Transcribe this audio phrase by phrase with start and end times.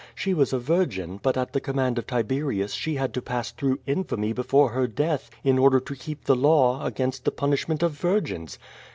[0.15, 3.51] She was a virgin, but at the com mand of Tiberius she had to pass
[3.51, 7.91] through infamy before her death, in order to keep the law, against the punishment of
[7.91, 8.57] virgins.